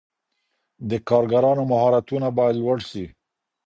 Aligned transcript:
د 0.89 0.91
کارګرانو 1.09 1.63
مهارتونه 1.71 2.27
باید 2.37 2.55
لوړ 2.61 2.77
سي. 2.89 3.05